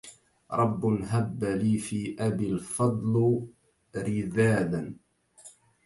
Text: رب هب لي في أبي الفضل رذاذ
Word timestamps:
رب 0.51 0.83
هب 0.85 1.43
لي 1.43 1.77
في 1.77 2.15
أبي 2.19 2.47
الفضل 2.51 3.47
رذاذ 3.95 4.91